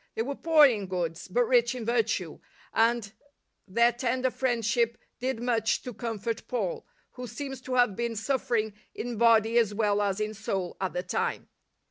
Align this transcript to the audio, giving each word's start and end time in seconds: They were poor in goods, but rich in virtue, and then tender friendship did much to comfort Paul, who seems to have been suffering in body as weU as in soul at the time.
They 0.15 0.23
were 0.23 0.33
poor 0.33 0.65
in 0.65 0.87
goods, 0.87 1.27
but 1.27 1.43
rich 1.43 1.75
in 1.75 1.85
virtue, 1.85 2.39
and 2.73 3.13
then 3.67 3.97
tender 3.97 4.31
friendship 4.31 4.97
did 5.19 5.39
much 5.39 5.83
to 5.83 5.93
comfort 5.93 6.47
Paul, 6.47 6.87
who 7.11 7.27
seems 7.27 7.61
to 7.61 7.75
have 7.75 7.95
been 7.95 8.15
suffering 8.15 8.73
in 8.95 9.17
body 9.17 9.59
as 9.59 9.75
weU 9.75 10.03
as 10.09 10.19
in 10.19 10.33
soul 10.33 10.75
at 10.81 10.93
the 10.93 11.03
time. 11.03 11.49